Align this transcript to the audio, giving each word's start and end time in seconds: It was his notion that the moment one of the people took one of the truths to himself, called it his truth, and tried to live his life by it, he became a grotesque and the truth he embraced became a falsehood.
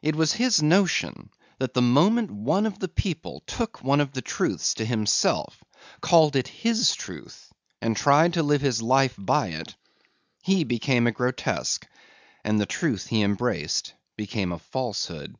It 0.00 0.14
was 0.14 0.34
his 0.34 0.62
notion 0.62 1.28
that 1.58 1.74
the 1.74 1.82
moment 1.82 2.30
one 2.30 2.66
of 2.66 2.78
the 2.78 2.86
people 2.86 3.40
took 3.48 3.82
one 3.82 4.00
of 4.00 4.12
the 4.12 4.22
truths 4.22 4.74
to 4.74 4.84
himself, 4.84 5.64
called 6.00 6.36
it 6.36 6.46
his 6.46 6.94
truth, 6.94 7.52
and 7.80 7.96
tried 7.96 8.34
to 8.34 8.44
live 8.44 8.60
his 8.60 8.80
life 8.80 9.16
by 9.18 9.48
it, 9.48 9.74
he 10.40 10.62
became 10.62 11.08
a 11.08 11.10
grotesque 11.10 11.84
and 12.44 12.60
the 12.60 12.64
truth 12.64 13.08
he 13.08 13.22
embraced 13.22 13.94
became 14.16 14.52
a 14.52 14.60
falsehood. 14.60 15.34